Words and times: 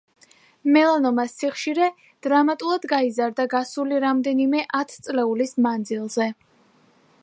მელანომას 0.77 1.35
სიხშირე 1.41 1.89
დრამატულად 2.27 2.89
გაიზარდა 2.95 3.47
გასული 3.55 4.01
რამდენიმე 4.09 4.65
ათწლეულის 4.83 5.57
მანძილზე. 5.69 6.35